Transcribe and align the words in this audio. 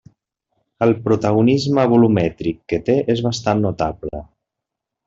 El 0.85 0.93
protagonisme 1.03 1.85
volumètric 1.93 2.61
que 2.73 2.83
té 2.89 2.99
és 3.17 3.25
bastant 3.29 3.65
notable. 3.69 4.29